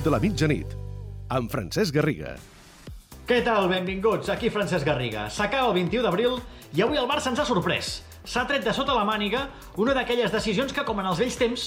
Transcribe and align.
De 0.00 0.08
la 0.08 0.16
Mitjanit, 0.16 0.70
amb 1.28 1.50
Francesc 1.52 1.92
Garriga. 1.92 2.30
Què 3.28 3.42
tal? 3.44 3.66
Benvinguts, 3.68 4.30
aquí 4.32 4.48
Francesc 4.48 4.86
Garriga. 4.88 5.26
S'acaba 5.28 5.68
el 5.68 5.74
21 5.76 6.06
d'abril 6.06 6.38
i 6.72 6.80
avui 6.80 6.96
el 6.96 7.08
Barça 7.10 7.28
ens 7.28 7.42
ha 7.42 7.44
sorprès. 7.44 7.90
S'ha 8.24 8.46
tret 8.48 8.64
de 8.64 8.72
sota 8.72 8.94
la 8.96 9.04
màniga 9.04 9.42
una 9.76 9.92
d'aquelles 9.92 10.32
decisions 10.32 10.72
que, 10.72 10.86
com 10.88 11.02
en 11.02 11.10
els 11.10 11.20
vells 11.20 11.36
temps, 11.36 11.66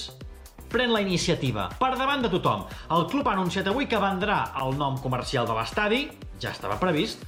pren 0.72 0.90
la 0.90 1.04
iniciativa, 1.04 1.68
per 1.78 1.92
davant 1.94 2.26
de 2.26 2.32
tothom. 2.32 2.66
El 2.96 3.06
club 3.12 3.30
ha 3.30 3.36
anunciat 3.38 3.70
avui 3.70 3.86
que 3.86 4.02
vendrà 4.02 4.40
el 4.64 4.74
nom 4.82 4.98
comercial 4.98 5.46
de 5.46 5.54
l'estadi, 5.54 6.02
ja 6.42 6.50
estava 6.50 6.80
previst, 6.82 7.22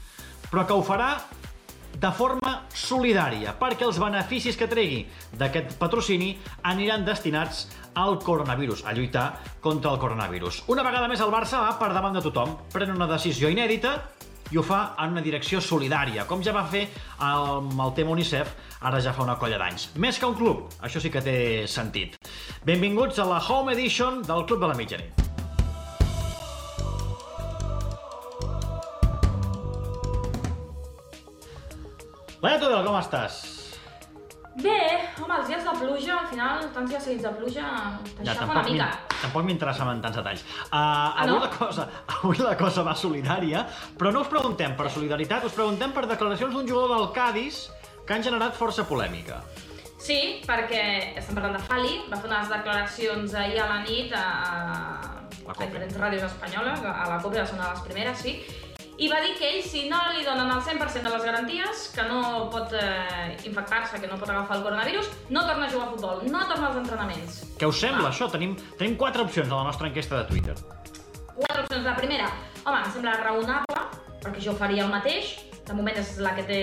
però 0.51 0.67
que 0.67 0.75
ho 0.75 0.83
farà 0.83 1.13
de 1.97 2.11
forma 2.13 2.53
solidària, 2.77 3.55
perquè 3.59 3.87
els 3.87 3.99
beneficis 4.01 4.59
que 4.59 4.69
tregui 4.69 5.05
d'aquest 5.39 5.77
patrocini 5.81 6.35
aniran 6.69 7.07
destinats 7.07 7.67
al 7.97 8.19
coronavirus, 8.21 8.85
a 8.85 8.93
lluitar 8.93 9.29
contra 9.65 9.95
el 9.95 9.99
coronavirus. 9.99 10.65
Una 10.69 10.85
vegada 10.85 11.09
més 11.09 11.25
el 11.25 11.33
Barça 11.33 11.63
va 11.65 11.73
per 11.81 11.93
davant 11.95 12.19
de 12.19 12.25
tothom, 12.25 12.59
pren 12.73 12.93
una 12.93 13.09
decisió 13.09 13.49
inèdita 13.49 13.97
i 14.53 14.61
ho 14.61 14.63
fa 14.63 14.95
en 15.03 15.17
una 15.17 15.25
direcció 15.25 15.61
solidària, 15.65 16.27
com 16.29 16.45
ja 16.45 16.55
va 16.55 16.67
fer 16.71 16.85
amb 17.19 17.81
el 17.81 17.95
tema 17.97 18.15
UNICEF 18.15 18.53
ara 18.87 19.01
ja 19.03 19.15
fa 19.17 19.25
una 19.25 19.39
colla 19.41 19.59
d'anys. 19.59 19.91
Més 19.97 20.21
que 20.21 20.29
un 20.29 20.37
club, 20.39 20.67
això 20.85 21.03
sí 21.03 21.11
que 21.11 21.25
té 21.25 21.39
sentit. 21.67 22.21
Benvinguts 22.69 23.19
a 23.19 23.27
la 23.27 23.41
Home 23.43 23.75
Edition 23.75 24.23
del 24.23 24.47
Club 24.47 24.63
de 24.63 24.75
la 24.75 24.79
Mitjanit. 24.79 25.26
Laia 32.43 32.59
Tudel, 32.61 32.83
com 32.87 32.97
estàs? 33.01 33.37
Bé, 34.57 34.77
home, 35.21 35.35
els 35.37 35.49
dies 35.51 35.65
de 35.67 35.73
pluja, 35.77 36.15
al 36.17 36.29
final, 36.31 36.63
tants 36.73 36.89
dies 36.89 37.03
seguits 37.05 37.27
de 37.27 37.33
pluja, 37.37 37.65
t'aixafa 38.17 38.47
una 38.55 38.63
mica. 38.65 38.87
tampoc 39.21 39.45
m'interessa 39.45 39.85
en 39.93 40.01
tants 40.01 40.17
detalls. 40.17 40.45
Uh, 40.71 40.79
Ah, 40.79 41.13
avui, 41.25 41.35
no? 41.35 41.41
la 41.45 41.51
cosa, 41.53 41.85
avui 42.15 42.39
la 42.41 42.55
cosa 42.57 42.83
va 42.87 42.95
solidària, 42.97 43.67
però 43.99 44.13
no 44.15 44.23
us 44.25 44.31
preguntem 44.33 44.73
per 44.79 44.89
solidaritat, 44.91 45.45
us 45.45 45.53
preguntem 45.53 45.93
per 45.93 46.07
declaracions 46.09 46.55
d'un 46.57 46.67
jugador 46.69 46.97
del 46.97 47.13
Cádiz 47.13 47.67
que 48.07 48.15
han 48.17 48.23
generat 48.25 48.57
força 48.57 48.87
polèmica. 48.89 49.43
Sí, 50.01 50.41
perquè 50.47 50.83
estem 51.19 51.35
parlant 51.37 51.57
de 51.59 51.63
Fali, 51.67 51.93
va 52.09 52.17
fer 52.21 52.29
unes 52.31 52.49
declaracions 52.53 53.35
ahir 53.35 53.61
a 53.61 53.69
la 53.75 53.79
nit 53.85 54.13
a, 54.17 54.25
a 54.25 55.53
COPE. 55.53 55.67
diferents 55.67 55.97
ràdios 56.01 56.25
espanyoles, 56.31 56.81
a 56.81 57.09
la 57.13 57.21
COPE 57.21 57.41
va 57.43 57.47
ser 57.49 57.57
una 57.59 57.69
de 57.69 57.75
les 57.77 57.85
primeres, 57.91 58.19
sí, 58.25 58.39
i 58.99 59.09
va 59.13 59.19
dir 59.21 59.35
que 59.37 59.49
ell, 59.57 59.63
si 59.63 59.89
no 59.91 59.99
li 60.17 60.25
donen 60.25 60.49
el 60.51 60.63
100% 60.65 61.03
de 61.03 61.11
les 61.13 61.25
garanties, 61.25 61.83
que 61.95 62.03
no 62.09 62.49
pot 62.51 62.73
eh, 62.73 63.37
infectar-se, 63.45 64.01
que 64.01 64.09
no 64.09 64.17
pot 64.17 64.31
agafar 64.33 64.57
el 64.57 64.63
coronavirus, 64.65 65.11
no 65.29 65.45
torna 65.47 65.67
a 65.67 65.71
jugar 65.71 65.89
a 65.89 65.91
futbol, 65.91 66.23
no 66.31 66.47
torna 66.49 66.69
als 66.69 66.77
entrenaments. 66.77 67.43
Què 67.59 67.69
us 67.69 67.81
sembla, 67.81 68.09
Ah. 68.09 68.13
això? 68.13 68.31
Tenim, 68.33 68.57
tenim 68.79 68.97
quatre 68.97 69.23
opcions 69.23 69.51
a 69.53 69.55
la 69.57 69.65
nostra 69.65 69.89
enquesta 69.89 70.23
de 70.23 70.25
Twitter. 70.31 70.55
Quatre 71.35 71.63
opcions. 71.65 71.85
La 71.85 71.97
primera, 71.97 72.31
home, 72.65 72.79
em 72.85 72.93
sembla 72.93 73.17
raonable, 73.23 73.83
perquè 74.23 74.41
jo 74.41 74.55
faria 74.55 74.85
el 74.85 74.91
mateix. 74.91 75.37
De 75.67 75.75
moment 75.75 75.97
és 75.99 76.17
la 76.23 76.33
que 76.35 76.45
té 76.47 76.59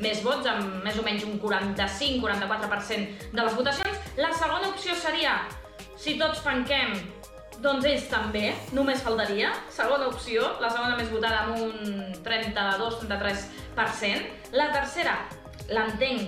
més 0.00 0.20
vots, 0.24 0.44
amb 0.46 0.82
més 0.84 0.98
o 0.98 1.02
menys 1.02 1.22
un 1.24 1.38
45-44% 1.40 3.30
de 3.32 3.42
les 3.42 3.54
votacions. 3.54 3.98
La 4.16 4.32
segona 4.34 4.68
opció 4.68 4.94
seria, 4.98 5.46
si 5.96 6.18
tots 6.18 6.42
tanquem, 6.42 6.92
doncs 7.62 7.84
ells 7.90 8.06
també, 8.10 8.52
només 8.76 9.02
faltaria. 9.02 9.48
Segona 9.74 10.06
opció, 10.08 10.42
la 10.62 10.70
segona 10.70 10.96
més 10.98 11.10
votada 11.10 11.38
amb 11.46 11.56
un 11.58 11.72
32-33%. 12.24 14.22
La 14.56 14.70
tercera, 14.72 15.14
l'entenc, 15.68 16.20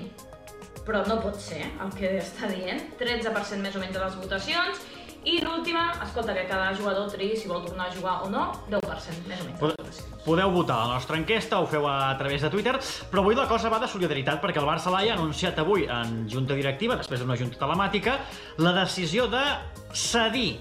però 0.87 1.05
no 1.07 1.21
pot 1.23 1.37
ser 1.41 1.63
el 1.85 1.91
que 1.97 2.17
està 2.21 2.47
dient, 2.51 2.81
13% 3.01 3.61
més 3.63 3.77
o 3.77 3.79
menys 3.83 3.95
de 3.97 4.01
les 4.05 4.17
votacions. 4.21 4.77
I 5.21 5.35
l'última, 5.45 5.91
escolta, 6.01 6.33
que 6.33 6.47
cada 6.49 6.71
jugador 6.73 7.11
triï 7.13 7.35
si 7.37 7.45
vol 7.51 7.61
tornar 7.67 7.91
a 7.91 7.93
jugar 7.93 8.15
o 8.25 8.31
no, 8.33 8.47
10% 8.73 9.27
més 9.29 9.37
o 9.43 9.45
menys 9.45 9.47
de 9.53 9.53
les 9.53 9.61
Pod- 9.61 9.77
votacions. 9.77 10.23
Podeu 10.25 10.49
votar 10.55 10.79
a 10.81 10.87
la 10.89 10.95
nostra 10.97 11.17
enquesta, 11.21 11.59
ho 11.61 11.67
feu 11.69 11.85
a 11.89 12.17
través 12.17 12.41
de 12.41 12.49
Twitter, 12.53 12.73
però 13.11 13.21
avui 13.21 13.35
la 13.37 13.45
cosa 13.49 13.69
va 13.69 13.79
de 13.83 13.89
solidaritat 13.89 14.41
perquè 14.41 14.61
el 14.63 14.69
Barça 14.69 14.89
Laia 14.93 15.13
ha 15.13 15.19
anunciat 15.19 15.59
avui 15.61 15.85
en 15.85 16.25
junta 16.33 16.55
directiva, 16.57 16.97
després 16.97 17.21
d'una 17.21 17.37
junta 17.37 17.61
telemàtica, 17.61 18.17
la 18.65 18.73
decisió 18.81 19.29
de 19.29 19.45
cedir 19.93 20.57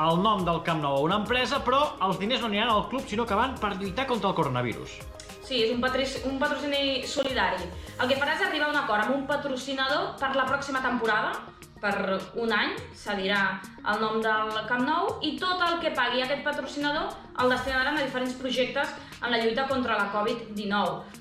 el 0.00 0.22
nom 0.24 0.44
del 0.46 0.62
Camp 0.64 0.80
Nou 0.80 0.96
a 0.96 1.04
una 1.04 1.20
empresa, 1.20 1.60
però 1.64 1.80
els 2.06 2.18
diners 2.20 2.40
no 2.40 2.48
aniran 2.48 2.72
al 2.72 2.86
club, 2.88 3.04
sinó 3.08 3.26
que 3.28 3.36
van 3.36 3.56
per 3.60 3.74
lluitar 3.76 4.06
contra 4.08 4.30
el 4.30 4.36
coronavirus. 4.38 4.96
Sí, 5.44 5.64
és 5.64 5.72
un, 5.74 5.80
patrici, 5.82 6.22
un 6.30 6.38
patrocini 6.38 7.02
solidari. 7.10 7.64
El 8.00 8.08
que 8.08 8.16
farà 8.20 8.36
és 8.36 8.44
arribar 8.46 8.68
a 8.68 8.72
un 8.72 8.78
acord 8.80 9.04
amb 9.04 9.16
un 9.16 9.24
patrocinador 9.28 10.12
per 10.20 10.30
la 10.38 10.46
pròxima 10.48 10.80
temporada, 10.84 11.34
per 11.80 12.20
un 12.36 12.52
any, 12.52 12.74
cedirà 12.96 13.40
el 13.88 14.02
nom 14.04 14.20
del 14.24 14.52
Camp 14.68 14.84
Nou 14.86 15.14
i 15.24 15.34
tot 15.40 15.62
el 15.64 15.78
que 15.82 15.94
pagui 15.96 16.22
aquest 16.22 16.44
patrocinador 16.44 17.08
el 17.40 17.54
destinaran 17.56 17.96
a 17.96 18.04
diferents 18.04 18.36
projectes 18.40 18.92
en 19.20 19.32
la 19.32 19.40
lluita 19.40 19.66
contra 19.68 19.96
la 19.98 20.10
Covid-19. 20.12 21.18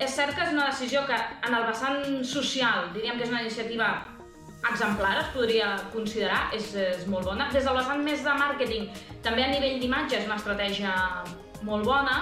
És 0.00 0.14
cert 0.16 0.34
que 0.34 0.46
és 0.46 0.52
una 0.52 0.66
decisió 0.70 1.04
que 1.06 1.16
en 1.16 1.54
el 1.54 1.66
vessant 1.68 2.02
social 2.26 2.90
diríem 2.94 3.18
que 3.18 3.26
és 3.26 3.32
una 3.32 3.42
iniciativa 3.44 3.90
exemplar, 4.68 5.14
es 5.22 5.32
podria 5.34 5.72
considerar, 5.94 6.50
és, 6.56 6.74
és 6.74 7.06
molt 7.08 7.24
bona. 7.30 7.48
Des 7.54 7.64
del 7.64 7.78
vessant 7.80 8.04
més 8.04 8.24
de 8.26 8.36
màrqueting, 8.42 8.90
també 9.24 9.46
a 9.46 9.52
nivell 9.54 9.80
d'imatge 9.80 10.20
és 10.20 10.28
una 10.28 10.40
estratègia 10.40 10.94
molt 11.64 11.84
bona, 11.88 12.20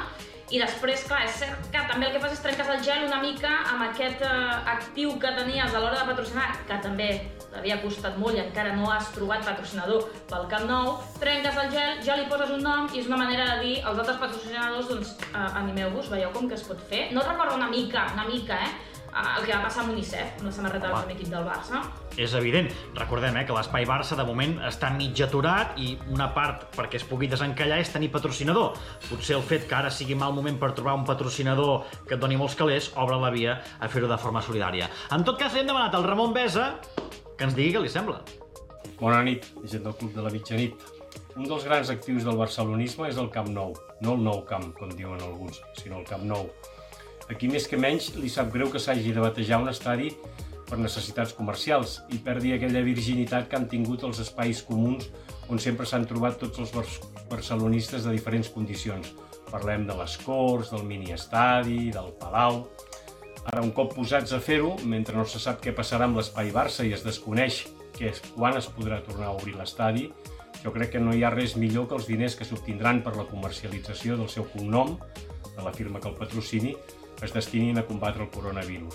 i 0.49 0.57
després, 0.57 1.03
clar, 1.05 1.27
és 1.27 1.35
cert 1.37 1.67
que 1.69 1.81
també 1.91 2.07
el 2.07 2.15
que 2.15 2.21
fas 2.23 2.33
és 2.33 2.41
trenques 2.41 2.69
el 2.73 2.79
gel 2.85 3.03
una 3.05 3.19
mica 3.21 3.51
amb 3.69 3.85
aquest 3.91 4.23
eh, 4.25 4.31
actiu 4.73 5.11
que 5.21 5.33
tenies 5.37 5.75
a 5.75 5.83
l'hora 5.83 5.99
de 5.99 6.07
patrocinar, 6.09 6.47
que 6.65 6.79
també 6.85 7.09
t'havia 7.51 7.77
costat 7.83 8.17
molt 8.21 8.39
i 8.39 8.41
encara 8.41 8.73
no 8.77 8.89
has 8.93 9.11
trobat 9.13 9.45
patrocinador 9.45 10.07
pel 10.31 10.47
Camp 10.49 10.65
Nou, 10.71 10.95
trenques 11.21 11.61
el 11.65 11.69
gel, 11.75 12.01
ja 12.07 12.17
li 12.17 12.25
poses 12.33 12.55
un 12.55 12.65
nom 12.65 12.89
i 12.95 13.03
és 13.03 13.11
una 13.13 13.21
manera 13.21 13.51
de 13.51 13.67
dir 13.67 13.75
als 13.83 14.01
altres 14.01 14.21
patrocinadors, 14.23 14.89
doncs, 14.89 15.13
eh, 15.29 15.45
animeu-vos, 15.61 16.09
veieu 16.15 16.33
com 16.33 16.49
que 16.49 16.57
es 16.57 16.65
pot 16.65 16.81
fer. 16.89 17.11
No 17.13 17.21
et 17.21 17.29
recorda 17.29 17.59
una 17.61 17.69
mica, 17.69 18.09
una 18.17 18.25
mica, 18.31 18.57
eh, 18.65 18.98
el 19.13 19.47
que 19.47 19.53
va 19.55 19.63
passar 19.65 19.83
amb 19.85 19.93
UNICEF, 19.95 20.39
amb 20.39 20.49
la 20.49 20.53
samarreta 20.53 20.87
del 20.87 20.95
Home. 20.95 21.05
primer 21.07 21.17
equip 21.17 21.33
del 21.33 21.45
Barça. 21.47 21.83
És 22.19 22.35
evident. 22.35 22.69
Recordem 22.95 23.37
eh, 23.37 23.45
que 23.47 23.55
l'espai 23.57 23.87
Barça 23.89 24.17
de 24.19 24.25
moment 24.27 24.57
està 24.69 24.91
mig 24.95 25.21
aturat 25.23 25.79
i 25.79 25.97
una 26.11 26.29
part 26.35 26.67
perquè 26.77 26.99
es 27.01 27.05
pugui 27.05 27.29
desencallar 27.31 27.79
és 27.81 27.93
tenir 27.93 28.11
patrocinador. 28.15 28.77
Potser 29.09 29.37
el 29.37 29.43
fet 29.43 29.69
que 29.69 29.75
ara 29.75 29.91
sigui 29.91 30.15
mal 30.19 30.35
moment 30.35 30.59
per 30.59 30.73
trobar 30.75 30.95
un 30.99 31.07
patrocinador 31.09 31.87
que 32.07 32.15
et 32.15 32.21
doni 32.21 32.37
molts 32.37 32.57
calés 32.59 32.93
obre 32.97 33.17
la 33.21 33.31
via 33.31 33.61
a 33.81 33.89
fer-ho 33.89 34.09
de 34.11 34.19
forma 34.19 34.43
solidària. 34.43 34.91
En 35.13 35.25
tot 35.25 35.39
cas, 35.39 35.55
li 35.55 35.61
hem 35.61 35.67
demanat 35.71 35.95
al 35.95 36.05
Ramon 36.05 36.35
Besa 36.35 36.77
que 37.39 37.45
ens 37.47 37.55
digui 37.55 37.77
què 37.77 37.83
li 37.83 37.89
sembla. 37.93 38.21
Bona 38.99 39.23
nit, 39.23 39.47
gent 39.65 39.85
del 39.85 39.95
Club 39.95 40.15
de 40.15 40.23
la 40.23 40.31
Mitjanit. 40.35 40.75
Un 41.39 41.47
dels 41.47 41.65
grans 41.65 41.91
actius 41.93 42.25
del 42.27 42.37
barcelonisme 42.37 43.07
és 43.09 43.17
el 43.17 43.31
Camp 43.31 43.49
Nou. 43.55 43.77
No 44.03 44.17
el 44.17 44.25
nou 44.25 44.43
camp, 44.49 44.73
com 44.75 44.91
diuen 44.91 45.23
alguns, 45.23 45.61
sinó 45.79 46.01
el 46.01 46.07
Camp 46.09 46.25
Nou. 46.27 46.49
Aquí 47.29 47.49
més 47.53 47.69
que 47.69 47.79
menys 47.81 48.15
li 48.17 48.31
sap 48.33 48.53
greu 48.53 48.71
que 48.73 48.81
s'hagi 48.81 49.13
de 49.13 49.25
batejar 49.25 49.61
un 49.63 49.69
estadi 49.73 50.11
per 50.69 50.79
necessitats 50.81 51.33
comercials 51.37 51.99
i 52.13 52.21
perdi 52.25 52.55
aquella 52.55 52.85
virginitat 52.85 53.49
que 53.49 53.57
han 53.57 53.69
tingut 53.69 54.05
els 54.09 54.21
espais 54.25 54.61
comuns 54.65 55.09
on 55.49 55.61
sempre 55.61 55.87
s'han 55.89 56.07
trobat 56.09 56.37
tots 56.41 56.61
els 56.61 56.73
bar 56.75 56.85
barcelonistes 57.29 58.05
de 58.05 58.13
diferents 58.17 58.49
condicions. 58.53 59.13
Parlem 59.49 59.87
de 59.89 59.97
les 59.97 60.17
Corts, 60.25 60.73
del 60.75 60.85
mini-estadi, 60.89 61.89
del 61.95 62.13
Palau... 62.21 62.67
Ara, 63.49 63.63
un 63.65 63.71
cop 63.73 63.95
posats 63.97 64.35
a 64.37 64.43
fer-ho, 64.45 64.75
mentre 64.85 65.17
no 65.17 65.23
se 65.25 65.39
sap 65.41 65.63
què 65.65 65.73
passarà 65.73 66.05
amb 66.05 66.19
l'espai 66.19 66.51
Barça 66.53 66.85
i 66.85 66.91
es 66.93 67.01
desconeix 67.01 67.63
que 67.97 68.11
és, 68.11 68.21
quan 68.35 68.59
es 68.59 68.69
podrà 68.69 68.99
tornar 69.07 69.31
a 69.31 69.37
obrir 69.39 69.55
l'estadi, 69.57 70.11
jo 70.61 70.73
crec 70.75 70.93
que 70.93 71.01
no 71.01 71.15
hi 71.17 71.25
ha 71.25 71.33
res 71.33 71.55
millor 71.57 71.89
que 71.89 71.97
els 71.97 72.11
diners 72.11 72.37
que 72.37 72.45
s'obtindran 72.45 73.01
per 73.07 73.15
la 73.17 73.25
comercialització 73.31 74.19
del 74.21 74.29
seu 74.29 74.45
cognom, 74.53 74.99
de 75.57 75.65
la 75.65 75.73
firma 75.73 76.03
que 76.03 76.11
el 76.13 76.19
patrocini, 76.19 76.75
es 77.23 77.33
destinin 77.35 77.79
a 77.79 77.87
combatre 77.87 78.23
el 78.23 78.31
coronavirus. 78.31 78.95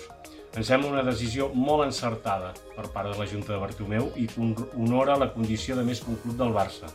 Em 0.53 0.63
sembla 0.63 0.91
una 0.91 1.03
decisió 1.03 1.49
molt 1.53 1.83
encertada 1.87 2.51
per 2.75 2.85
part 2.93 3.09
de 3.11 3.17
la 3.17 3.25
Junta 3.27 3.53
de 3.53 3.59
Bartomeu 3.59 4.11
i 4.15 4.27
que 4.27 4.39
hon- 4.41 4.67
honora 4.77 5.15
la 5.17 5.31
condició 5.33 5.75
de 5.75 5.83
més 5.83 5.99
que 6.01 6.11
un 6.13 6.19
club 6.21 6.37
del 6.37 6.53
Barça. 6.53 6.91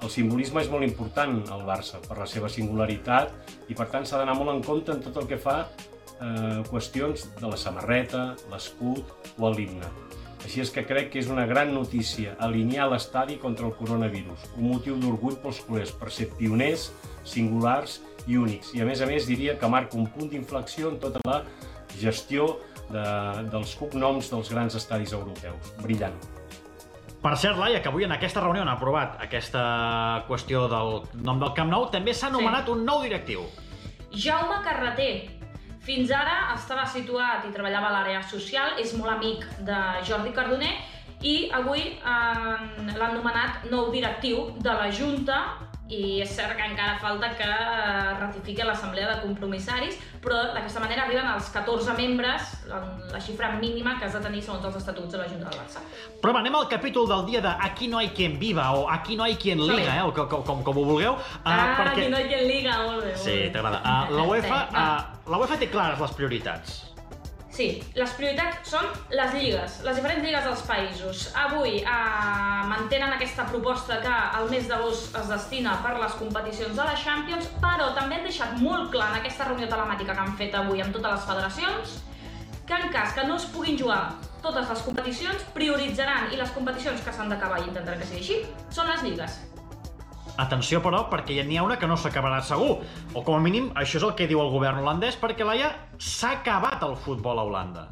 El 0.00 0.08
simbolisme 0.08 0.62
és 0.62 0.70
molt 0.72 0.82
important 0.86 1.42
al 1.52 1.60
Barça 1.68 2.00
per 2.08 2.16
la 2.18 2.26
seva 2.26 2.48
singularitat 2.48 3.34
i 3.68 3.74
per 3.76 3.90
tant 3.92 4.06
s'ha 4.08 4.16
d'anar 4.18 4.34
molt 4.38 4.50
en 4.54 4.62
compte 4.64 4.92
en 4.92 5.02
tot 5.04 5.16
el 5.20 5.26
que 5.28 5.36
fa 5.36 5.58
eh, 6.20 6.62
qüestions 6.70 7.26
de 7.40 7.46
la 7.48 7.56
samarreta, 7.60 8.34
l'escut 8.50 9.04
o 9.38 9.50
l'himne. 9.52 9.86
Així 10.44 10.62
és 10.64 10.70
que 10.72 10.84
crec 10.88 11.10
que 11.12 11.20
és 11.20 11.28
una 11.30 11.44
gran 11.46 11.74
notícia 11.74 12.32
alinear 12.40 12.88
l'estadi 12.90 13.36
contra 13.42 13.66
el 13.68 13.74
coronavirus, 13.76 14.46
un 14.56 14.70
motiu 14.72 14.96
d'orgull 15.00 15.36
pels 15.42 15.60
culers 15.66 15.92
per 15.92 16.10
ser 16.14 16.30
pioners, 16.38 16.88
singulars 17.28 18.00
i 18.26 18.38
únics. 18.40 18.72
I 18.74 18.82
a 18.82 18.88
més 18.88 19.02
a 19.04 19.08
més 19.10 19.28
diria 19.28 19.58
que 19.60 19.68
marca 19.68 19.98
un 20.00 20.08
punt 20.10 20.32
d'inflexió 20.32 20.90
en 20.94 20.98
tota 21.02 21.22
la 21.28 21.42
gestió 22.00 22.54
de, 22.90 23.06
dels 23.52 23.74
cognoms 23.78 24.30
dels 24.32 24.52
grans 24.52 24.76
estadis 24.78 25.12
europeus. 25.16 25.72
Brillant. 25.84 26.16
Per 27.20 27.34
cert, 27.36 27.58
Laia, 27.60 27.82
que 27.84 27.90
avui 27.90 28.06
en 28.06 28.14
aquesta 28.14 28.40
reunió 28.40 28.62
han 28.64 28.70
aprovat 28.72 29.18
aquesta 29.20 30.24
qüestió 30.28 30.64
del 30.72 31.02
nom 31.26 31.42
del 31.42 31.52
Camp 31.56 31.68
Nou, 31.68 31.90
també 31.92 32.14
s'ha 32.16 32.30
nomenat 32.32 32.70
un 32.72 32.86
nou 32.86 33.02
directiu. 33.04 33.44
Jaume 34.10 34.62
Carreter. 34.64 35.28
Fins 35.80 36.10
ara 36.12 36.52
estava 36.54 36.84
situat 36.86 37.46
i 37.48 37.52
treballava 37.54 37.88
a 37.88 37.94
l'àrea 37.94 38.22
social, 38.28 38.76
és 38.82 38.92
molt 38.98 39.14
amic 39.14 39.46
de 39.64 39.80
Jordi 40.04 40.34
Cardoner 40.36 40.74
i 41.24 41.48
avui 41.56 41.80
eh, 41.80 42.94
l'han 42.96 43.16
nomenat 43.16 43.66
nou 43.72 43.90
directiu 43.92 44.50
de 44.60 44.76
la 44.76 44.90
Junta 44.92 45.40
i 45.90 46.20
és 46.22 46.30
cert 46.30 46.54
que 46.56 46.62
encara 46.70 46.98
falta 47.02 47.32
que 47.34 47.46
eh, 47.46 48.14
ratifiqui 48.20 48.62
l'assemblea 48.62 49.08
de 49.10 49.16
compromissaris, 49.24 49.96
però 50.22 50.38
d'aquesta 50.54 50.80
manera 50.80 51.02
arriben 51.06 51.26
als 51.26 51.48
14 51.50 51.94
membres, 51.98 52.52
la, 52.70 53.18
xifra 53.20 53.50
mínima 53.58 53.96
que 53.98 54.06
has 54.06 54.14
de 54.14 54.20
tenir 54.22 54.42
segons 54.46 54.64
els 54.64 54.76
estatuts 54.78 55.10
de 55.12 55.18
la 55.18 55.26
Junta 55.28 55.50
del 55.50 55.58
Barça. 55.58 55.82
Però 56.22 56.32
va, 56.36 56.40
anem 56.44 56.54
al 56.60 56.68
capítol 56.70 57.08
del 57.10 57.26
dia 57.26 57.40
de 57.42 57.54
Aquí 57.66 57.88
no 57.88 57.98
hay 57.98 58.10
quien 58.10 58.38
viva 58.38 58.70
o 58.72 58.88
Aquí 58.90 59.16
no 59.16 59.24
hay 59.24 59.34
quien 59.36 59.58
liga, 59.66 59.96
eh, 59.96 60.02
o 60.02 60.12
com, 60.14 60.42
com, 60.46 60.62
com 60.62 60.76
ho 60.78 60.84
vulgueu. 60.84 61.14
Uh, 61.14 61.40
Ah, 61.44 61.74
perquè... 61.80 62.04
aquí 62.04 62.08
no 62.12 62.18
hi 62.20 62.24
ha 62.24 62.28
qui 62.28 62.44
liga, 62.46 62.76
molt 62.86 63.02
bé. 63.04 63.10
Molt 63.16 63.24
Sí, 63.24 63.36
bé. 63.42 63.50
t'agrada. 63.50 63.80
Uh, 63.82 64.14
la, 64.16 64.22
UEFA, 64.22 64.60
Sí, 64.70 64.76
uh, 64.76 65.30
la 65.32 65.38
UEFA 65.42 65.58
té 65.58 65.68
clares 65.70 66.00
les 66.00 66.12
prioritats. 66.12 66.78
Sí, 67.60 67.74
les 67.92 68.12
prioritats 68.16 68.70
són 68.72 68.86
les 69.12 69.34
lligues, 69.36 69.74
les 69.84 69.98
diferents 69.98 70.22
lligues 70.24 70.46
dels 70.46 70.60
països. 70.64 71.24
Avui 71.36 71.74
eh, 71.82 72.62
mantenen 72.70 73.12
aquesta 73.12 73.44
proposta 73.50 73.98
que 74.00 74.14
el 74.38 74.48
mes 74.48 74.70
d'agost 74.70 75.18
es 75.20 75.28
destina 75.28 75.74
per 75.84 75.92
les 75.98 76.16
competicions 76.22 76.72
de 76.78 76.86
la 76.88 76.96
Champions, 76.96 77.50
però 77.60 77.90
també 77.98 78.16
han 78.16 78.24
deixat 78.24 78.56
molt 78.64 78.88
clar 78.96 79.10
en 79.10 79.18
aquesta 79.18 79.50
reunió 79.50 79.68
telemàtica 79.68 80.16
que 80.16 80.24
han 80.24 80.32
fet 80.40 80.56
avui 80.56 80.80
amb 80.80 80.96
totes 80.96 81.18
les 81.18 81.28
federacions 81.34 81.94
que 82.64 82.80
en 82.80 82.88
cas 82.96 83.12
que 83.12 83.28
no 83.28 83.36
es 83.36 83.44
puguin 83.52 83.76
jugar 83.76 84.02
totes 84.40 84.72
les 84.72 84.88
competicions, 84.88 85.44
prioritzaran 85.52 86.32
i 86.32 86.40
les 86.40 86.56
competicions 86.56 87.04
que 87.04 87.12
s'han 87.12 87.28
d'acabar 87.28 87.60
i 87.60 87.68
intentaran 87.68 88.00
que 88.00 88.08
sigui 88.08 88.24
així 88.24 88.70
són 88.72 88.88
les 88.88 89.04
lligues. 89.04 89.36
Atenció, 90.40 90.80
però, 90.80 91.04
perquè 91.12 91.34
ja 91.36 91.44
n'hi 91.44 91.58
ha 91.60 91.64
una 91.66 91.76
que 91.76 91.88
no 91.90 91.98
s'acabarà 92.00 92.40
segur. 92.46 92.78
O 93.12 93.22
com 93.26 93.36
a 93.36 93.44
mínim, 93.44 93.70
això 93.76 93.98
és 94.00 94.06
el 94.06 94.14
que 94.16 94.28
diu 94.30 94.40
el 94.40 94.52
govern 94.54 94.80
holandès, 94.80 95.18
perquè 95.20 95.44
laia 95.44 95.72
s'ha 96.00 96.38
acabat 96.38 96.84
el 96.86 96.96
futbol 96.96 97.38
a 97.38 97.44
Holanda. 97.48 97.88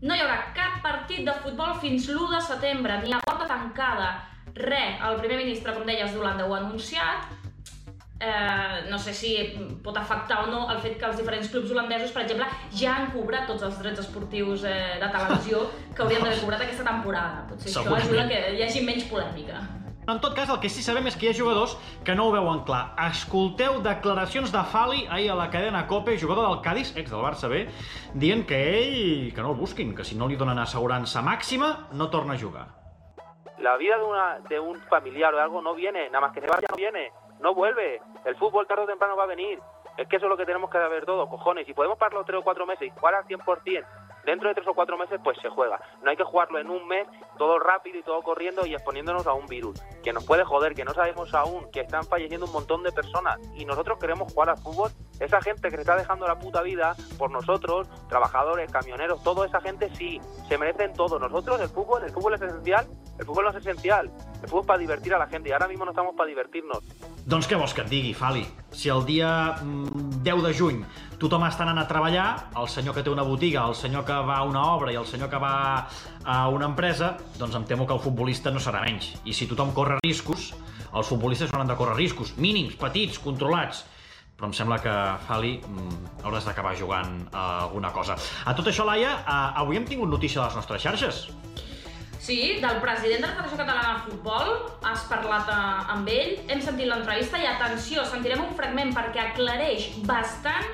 No 0.00 0.16
hi 0.16 0.22
haurà 0.24 0.38
cap 0.56 0.80
partit 0.82 1.26
de 1.28 1.34
futbol 1.44 1.76
fins 1.82 2.08
l'1 2.08 2.30
de 2.34 2.40
setembre, 2.42 2.98
ni 3.04 3.12
a 3.14 3.20
porta 3.22 3.46
tancada. 3.46 4.14
Re, 4.56 4.96
el 5.06 5.20
primer 5.20 5.36
ministre, 5.44 5.74
com 5.76 5.86
deies, 5.86 6.10
d'Holanda 6.14 6.48
ho 6.48 6.56
ha 6.56 6.62
anunciat. 6.64 7.36
Eh, 8.20 8.88
no 8.90 8.98
sé 9.00 9.14
si 9.16 9.30
pot 9.84 9.96
afectar 9.96 10.42
o 10.44 10.50
no 10.50 10.66
el 10.72 10.80
fet 10.84 10.98
que 11.00 11.06
els 11.08 11.16
diferents 11.16 11.48
clubs 11.52 11.70
holandesos, 11.72 12.10
per 12.12 12.26
exemple, 12.26 12.48
ja 12.76 12.96
han 12.98 13.12
cobrat 13.14 13.46
tots 13.48 13.64
els 13.64 13.78
drets 13.80 14.02
esportius 14.02 14.66
eh, 14.68 14.98
de 15.00 15.08
televisió 15.14 15.62
que 15.94 16.02
haurien 16.04 16.26
d'haver 16.26 16.40
cobrat 16.42 16.66
aquesta 16.66 16.84
temporada. 16.90 17.46
Potser 17.48 17.70
això 17.72 17.94
ajuda 17.96 18.26
que 18.28 18.42
hi 18.58 18.64
hagi 18.66 18.84
menys 18.84 19.06
polèmica. 19.08 19.62
En 20.08 20.18
tot 20.18 20.34
cas, 20.34 20.48
el 20.48 20.58
que 20.62 20.70
sí 20.72 20.82
sabem 20.82 21.06
és 21.06 21.16
que 21.18 21.26
hi 21.26 21.30
ha 21.30 21.36
jugadors 21.36 21.76
que 22.06 22.14
no 22.16 22.26
ho 22.26 22.32
veuen 22.32 22.62
clar. 22.66 22.94
Escolteu 23.10 23.78
declaracions 23.84 24.50
de 24.50 24.62
Fali 24.72 25.04
ahir 25.06 25.30
a 25.30 25.36
la 25.38 25.50
cadena 25.52 25.86
COPE, 25.86 26.16
jugador 26.18 26.48
del 26.48 26.62
Cádiz, 26.64 26.94
ex 26.96 27.12
del 27.12 27.22
Barça 27.22 27.50
B, 27.52 27.66
dient 28.14 28.46
que 28.48 28.58
ell, 28.80 29.34
que 29.34 29.44
no 29.44 29.52
el 29.52 29.60
busquin, 29.60 29.94
que 29.94 30.04
si 30.04 30.16
no 30.16 30.26
li 30.26 30.40
donen 30.40 30.58
assegurança 30.58 31.22
màxima, 31.22 31.88
no 31.92 32.08
torna 32.10 32.34
a 32.34 32.40
jugar. 32.40 32.66
La 33.60 33.76
vida 33.76 33.98
de, 33.98 34.04
una, 34.04 34.38
de 34.48 34.58
un 34.58 34.80
familiar 34.88 35.34
o 35.34 35.36
de 35.36 35.42
algo 35.42 35.60
no 35.60 35.74
viene, 35.74 36.08
nada 36.08 36.26
más 36.26 36.32
que 36.32 36.40
se 36.40 36.46
vaya 36.46 36.66
no 36.70 36.76
viene, 36.76 37.12
no 37.40 37.54
vuelve. 37.54 38.00
El 38.24 38.36
fútbol 38.36 38.66
tarde 38.66 38.84
o 38.84 38.86
temprano 38.86 39.16
va 39.16 39.24
a 39.24 39.34
venir. 39.34 39.60
Es 39.98 40.08
que 40.08 40.16
eso 40.16 40.26
es 40.26 40.30
lo 40.30 40.36
que 40.36 40.46
tenemos 40.46 40.70
que 40.70 40.78
saber 40.78 41.04
todo, 41.04 41.28
cojones. 41.28 41.66
Si 41.66 41.74
podemos 41.74 41.98
pararlo 41.98 42.24
tres 42.24 42.40
o 42.40 42.42
cuatro 42.42 42.64
meses 42.64 42.88
y 42.88 42.90
jugar 42.90 43.16
al 43.16 43.24
100%, 43.26 43.84
dentro 44.24 44.48
de 44.48 44.54
tres 44.54 44.66
o 44.68 44.74
cuatro 44.74 44.96
meses, 44.98 45.20
pues 45.22 45.38
se 45.40 45.48
juega. 45.48 45.80
No 46.02 46.10
hay 46.10 46.16
que 46.16 46.24
jugarlo 46.24 46.58
en 46.58 46.70
un 46.70 46.86
mes, 46.86 47.06
todo 47.38 47.58
rápido 47.58 47.98
y 47.98 48.02
todo 48.02 48.22
corriendo 48.22 48.66
y 48.66 48.74
exponiéndonos 48.74 49.26
a 49.26 49.32
un 49.32 49.46
virus. 49.46 49.80
Que 50.02 50.12
nos 50.12 50.24
puede 50.24 50.44
joder, 50.44 50.74
que 50.74 50.84
no 50.84 50.94
sabemos 50.94 51.32
aún, 51.34 51.70
que 51.70 51.80
están 51.80 52.04
falleciendo 52.04 52.46
un 52.46 52.52
montón 52.52 52.82
de 52.82 52.92
personas. 52.92 53.38
Y 53.54 53.64
nosotros 53.64 53.98
queremos 53.98 54.32
jugar 54.32 54.50
al 54.50 54.58
fútbol. 54.58 54.90
Esa 55.18 55.40
gente 55.42 55.68
que 55.68 55.76
se 55.76 55.82
está 55.82 55.96
dejando 55.96 56.26
la 56.26 56.38
puta 56.38 56.62
vida 56.62 56.94
por 57.18 57.30
nosotros, 57.30 57.88
trabajadores, 58.08 58.70
camioneros, 58.72 59.22
toda 59.22 59.46
esa 59.46 59.60
gente 59.60 59.90
sí, 59.94 60.20
se 60.48 60.56
merecen 60.56 60.92
todo. 60.94 61.18
Nosotros, 61.18 61.60
el 61.60 61.68
fútbol, 61.68 62.04
el 62.04 62.10
fútbol 62.10 62.34
es 62.34 62.42
esencial, 62.42 62.86
el 63.18 63.26
fútbol 63.26 63.44
no 63.44 63.50
es 63.50 63.56
esencial. 63.56 64.10
El 64.42 64.48
fútbol 64.48 64.62
es 64.62 64.66
para 64.66 64.78
divertir 64.78 65.14
a 65.14 65.18
la 65.18 65.26
gente 65.26 65.50
y 65.50 65.52
ahora 65.52 65.68
mismo 65.68 65.84
no 65.84 65.90
estamos 65.90 66.14
para 66.16 66.28
divertirnos. 66.28 66.80
Doncs 67.28 67.46
què 67.48 67.58
vols 67.60 67.74
que 67.76 67.82
et 67.84 67.90
digui, 67.90 68.12
Fali? 68.16 68.42
Si 68.72 68.88
el 68.88 69.02
dia 69.04 69.28
mm, 69.60 70.20
10 70.24 70.42
de 70.46 70.52
juny 70.56 70.78
tothom 71.20 71.44
està 71.44 71.66
anant 71.66 71.82
a 71.82 71.86
treballar, 71.88 72.28
el 72.56 72.68
senyor 72.72 72.96
que 72.96 73.04
té 73.04 73.12
una 73.12 73.26
botiga, 73.26 73.66
el 73.68 73.76
senyor 73.76 74.06
que 74.08 74.16
va 74.24 74.38
a 74.40 74.46
una 74.48 74.62
obra 74.72 74.94
i 74.94 74.96
el 74.96 75.04
senyor 75.06 75.28
que 75.28 75.40
va 75.42 75.52
a 76.24 76.38
una 76.48 76.70
empresa, 76.70 77.12
doncs 77.36 77.58
em 77.58 77.66
temo 77.68 77.86
que 77.86 77.92
el 77.92 78.00
futbolista 78.00 78.52
no 78.54 78.62
serà 78.62 78.80
menys. 78.86 79.12
I 79.28 79.36
si 79.36 79.48
tothom 79.50 79.74
corre 79.76 79.98
riscos, 80.00 80.54
els 80.90 81.12
futbolistes 81.12 81.52
han 81.52 81.68
de 81.68 81.76
córrer 81.76 81.98
riscos, 81.98 82.32
mínims, 82.40 82.78
petits, 82.80 83.20
controlats. 83.20 83.84
Però 84.40 84.48
em 84.48 84.56
sembla 84.56 84.80
que, 84.80 84.96
Fali, 85.28 85.58
mm, 85.60 86.24
hauràs 86.24 86.48
d'acabar 86.48 86.72
jugant 86.78 87.28
a 87.36 87.66
alguna 87.66 87.92
cosa. 87.92 88.16
A 88.48 88.56
tot 88.56 88.72
això, 88.72 88.88
Laia, 88.88 89.12
eh, 89.20 89.60
avui 89.60 89.76
hem 89.76 89.84
tingut 89.84 90.08
notícia 90.08 90.40
a 90.40 90.46
les 90.46 90.56
nostres 90.56 90.80
xarxes. 90.80 91.28
Sí, 92.20 92.60
del 92.60 92.82
president 92.82 93.22
de 93.22 93.28
la 93.30 93.32
Federació 93.32 93.56
Catalana 93.62 93.92
de 93.94 94.10
Futbol, 94.10 94.50
has 94.84 95.06
parlat 95.08 95.48
eh, 95.48 95.92
amb 95.94 96.08
ell, 96.12 96.34
hem 96.52 96.60
sentit 96.60 96.90
l'entrevista 96.90 97.40
i 97.40 97.46
atenció, 97.48 98.04
sentirem 98.04 98.42
un 98.44 98.50
fragment 98.58 98.92
perquè 98.92 99.22
aclareix 99.22 99.86
bastant 100.04 100.68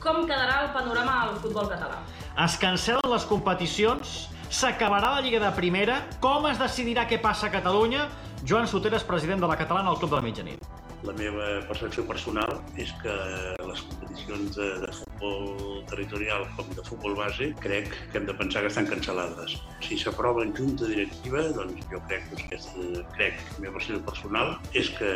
com 0.00 0.22
quedarà 0.24 0.62
el 0.64 0.70
panorama 0.72 1.18
del 1.26 1.36
futbol 1.42 1.68
català. 1.68 2.00
Es 2.46 2.56
cancel·len 2.62 3.12
les 3.12 3.26
competicions, 3.28 4.14
s'acabarà 4.48 5.12
la 5.18 5.20
Lliga 5.26 5.42
de 5.42 5.52
Primera, 5.58 5.98
com 6.24 6.48
es 6.48 6.56
decidirà 6.62 7.04
què 7.10 7.20
passa 7.20 7.50
a 7.50 7.52
Catalunya? 7.52 8.06
Joan 8.48 8.64
Soteres, 8.70 9.04
president 9.04 9.44
de 9.44 9.52
la 9.52 9.60
Catalana 9.60 9.92
al 9.92 10.00
Club 10.00 10.14
de 10.14 10.20
la 10.22 10.24
Mitjanit. 10.24 10.64
La 11.04 11.12
meva 11.20 11.50
percepció 11.68 12.06
personal 12.08 12.56
és 12.80 12.96
que 13.02 13.20
les 13.68 13.84
competicions 13.90 14.56
de, 14.56 14.72
de 14.86 14.96
futbol 15.16 15.84
territorial 15.88 16.46
com 16.56 16.68
de 16.74 16.82
futbol 16.84 17.14
base 17.16 17.54
crec 17.60 17.88
que 18.12 18.18
hem 18.18 18.26
de 18.26 18.34
pensar 18.34 18.62
que 18.62 18.68
estan 18.68 18.86
cancel·lades. 18.86 19.56
Si 19.80 19.98
s'aprova 19.98 20.44
en 20.44 20.54
junta 20.56 20.86
directiva, 20.86 21.42
doncs 21.56 21.84
jo 21.90 22.00
crec 22.08 22.28
que, 22.30 22.42
aquesta, 22.44 23.04
crec, 23.16 23.40
la 23.56 23.64
meva 23.64 23.76
percepció 23.78 24.02
personal 24.04 24.56
és 24.74 24.90
que 24.98 25.12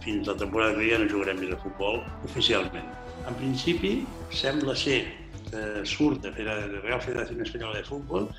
fins 0.00 0.28
la 0.28 0.36
temporada 0.36 0.78
que 0.78 0.88
ja 0.88 0.98
no 0.98 1.10
jugarem 1.10 1.40
més 1.40 1.52
a 1.52 1.60
futbol 1.60 2.00
oficialment. 2.24 2.88
En 3.28 3.36
principi, 3.36 4.06
sembla 4.32 4.74
ser 4.76 5.02
que 5.50 5.84
surt 5.84 6.22
de, 6.24 6.32
de 6.32 6.80
Real 6.80 7.02
Federació 7.02 7.36
Espanyola 7.42 7.80
de 7.80 7.88
Futbol 7.88 8.30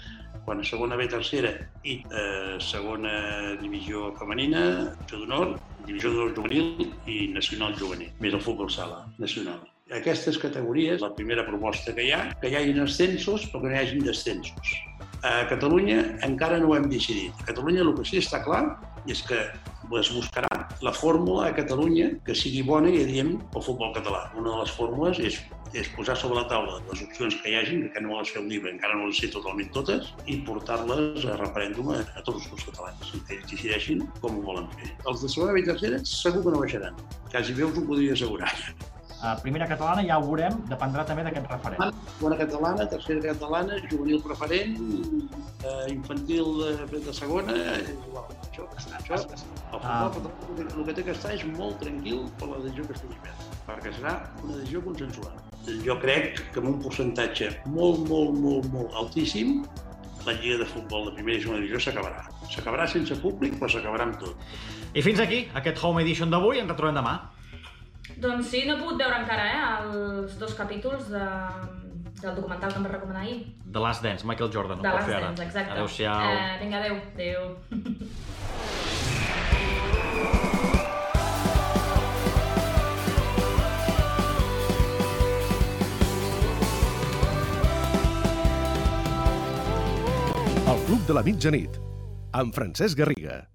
quan 0.46 0.60
a 0.60 0.66
segona 0.66 0.98
B 0.98 1.06
tercera 1.06 1.52
i 1.86 2.00
eh, 2.02 2.56
segona 2.58 3.54
divisió 3.62 4.10
femenina, 4.18 4.64
divisió 4.96 5.20
d'honor, 5.22 5.54
divisió 5.86 6.10
d'honor 6.16 6.34
juvenil 6.40 6.88
i 7.06 7.28
nacional 7.36 7.78
juvenil, 7.78 8.10
més 8.24 8.34
el 8.34 8.42
futbol 8.42 8.72
sala 8.74 9.04
nacional. 9.22 9.62
Aquestes 9.92 10.38
categories, 10.40 11.02
la 11.04 11.12
primera 11.16 11.44
proposta 11.44 11.92
que 11.96 12.06
hi 12.08 12.14
ha, 12.16 12.22
que 12.40 12.52
hi 12.52 12.56
hagin 12.56 12.80
ascensos 12.86 13.50
però 13.52 13.66
que 13.66 13.72
no 13.72 13.76
hi 13.76 13.82
hagin 13.82 14.06
descensos. 14.08 14.78
A 15.28 15.44
Catalunya 15.50 16.00
encara 16.26 16.62
no 16.62 16.72
ho 16.72 16.78
hem 16.78 16.88
decidit. 16.90 17.36
A 17.44 17.50
Catalunya 17.52 17.84
el 17.84 17.92
que 17.98 18.08
sí 18.08 18.22
està 18.22 18.40
clar 18.46 18.64
és 19.10 19.22
que 19.28 19.38
es 20.00 20.10
buscarà 20.14 20.48
la 20.82 20.94
fórmula 20.94 21.50
a 21.50 21.56
Catalunya 21.58 22.12
que 22.26 22.36
sigui 22.38 22.62
bona 22.66 22.90
i 22.90 23.02
adient 23.04 23.34
al 23.56 23.66
futbol 23.66 23.92
català. 23.98 24.30
Una 24.40 24.54
de 24.54 24.62
les 24.62 24.72
fórmules 24.78 25.20
és, 25.20 25.40
és 25.78 25.90
posar 25.98 26.16
sobre 26.18 26.40
la 26.40 26.46
taula 26.50 26.80
les 26.88 27.04
opcions 27.06 27.36
que 27.42 27.52
hi 27.52 27.58
hagin, 27.60 27.84
que 27.94 28.04
no 28.06 28.18
les 28.20 28.32
fem 28.32 28.48
llibre, 28.50 28.72
encara 28.72 28.96
no 28.98 29.10
les 29.10 29.20
sé 29.20 29.30
totalment 29.34 29.70
totes, 29.76 30.14
i 30.26 30.40
portar-les 30.48 31.28
a 31.28 31.36
referèndum 31.42 31.92
a, 31.98 32.00
a 32.16 32.24
tots 32.28 32.48
els 32.48 32.66
catalans, 32.70 33.12
que 33.28 33.38
ells 33.38 33.52
decideixin 33.52 34.08
com 34.24 34.40
ho 34.40 34.48
volen 34.48 34.72
fer. 34.78 34.94
Els 35.06 35.26
de 35.26 35.36
segona 35.36 35.60
i 35.60 35.68
tercera 35.68 36.02
segur 36.08 36.48
que 36.48 36.56
no 36.56 36.64
baixaran. 36.64 37.06
Quasi 37.30 37.60
bé 37.60 37.68
us 37.68 37.78
ho 37.78 37.86
podria 37.92 38.18
assegurar. 38.18 38.56
A 39.22 39.36
primera 39.38 39.68
catalana 39.70 40.02
ja 40.08 40.18
ho 40.18 40.24
veurem, 40.26 40.56
dependrà 40.70 41.04
també 41.06 41.22
d'aquest 41.28 41.46
referent. 41.52 41.94
Segona 42.18 42.38
catalana, 42.40 42.88
tercera 42.90 43.22
catalana, 43.22 43.76
juvenil 43.92 44.22
preferent, 44.24 44.80
eh, 45.62 45.92
infantil 45.94 46.48
de, 46.90 47.00
de 47.06 47.14
segona, 47.14 47.54
és 47.78 47.92
igual. 48.08 48.26
Això, 48.50 48.66
això, 48.80 49.20
el 49.20 49.20
futbol 49.22 49.82
Ah. 49.84 50.10
català 50.16 50.32
el 50.80 50.86
que- 50.86 50.94
té 50.94 51.04
que 51.04 51.12
estar 51.12 51.34
és 51.36 51.44
molt 51.46 51.78
tranquil 51.80 52.24
per 52.40 52.48
la 52.50 52.58
decisió 52.64 52.88
que 52.88 52.94
estigui 52.94 53.16
presa, 53.22 53.44
perquè 53.68 53.94
serà 53.94 54.16
una 54.44 54.56
decisió 54.58 54.82
consensuada. 54.84 55.38
Jo 55.86 56.00
crec 56.00 56.52
que 56.52 56.60
amb 56.60 56.70
un 56.70 56.80
percentatge 56.82 57.62
molt, 57.66 58.00
molt, 58.10 58.34
molt, 58.40 58.66
molt 58.74 58.92
altíssim, 58.96 59.64
la 60.26 60.34
lliga 60.34 60.58
de 60.58 60.66
futbol 60.66 61.06
de 61.06 61.12
primera 61.12 61.38
i 61.38 61.42
segona 61.42 61.60
divisió 61.62 61.80
s'acabarà. 61.92 62.26
S'acabarà 62.50 62.88
sense 62.88 63.16
públic, 63.22 63.54
però 63.60 63.70
s'acabarà 63.70 64.02
amb 64.10 64.18
tot. 64.20 64.36
I 64.94 65.02
fins 65.02 65.20
aquí, 65.20 65.48
aquest 65.54 65.84
Home 65.84 66.02
Edition 66.02 66.30
d'avui, 66.32 66.58
ens 66.60 66.68
retrobem 66.70 66.96
demà. 66.96 67.20
Doncs 68.22 68.52
sí, 68.54 68.60
no 68.68 68.76
he 68.76 68.82
pogut 68.82 69.00
veure 69.02 69.18
encara 69.24 69.46
eh, 69.50 69.62
els 69.80 70.36
dos 70.38 70.54
capítols 70.58 71.08
de, 71.10 71.26
del 72.22 72.36
documental 72.38 72.70
que 72.70 72.78
em 72.78 72.86
vas 72.86 72.94
recomanar 72.94 73.24
ahir. 73.26 73.40
The 73.72 73.82
Last 73.82 74.06
Dance, 74.06 74.28
Michael 74.28 74.52
Jordan. 74.54 74.84
ho 74.86 74.98
fer 75.08 75.16
ara. 75.18 75.32
dents, 75.32 75.42
exacte. 75.48 75.72
Adéu-siau. 75.74 76.36
Eh, 76.38 76.58
vinga, 76.62 76.78
adéu. 76.78 77.02
Adéu. 77.16 77.58
El 90.72 90.86
Club 90.86 91.08
de 91.08 91.14
la 91.14 91.24
Mitjanit, 91.24 91.80
amb 92.32 92.54
Francesc 92.54 92.98
Garriga. 92.98 93.51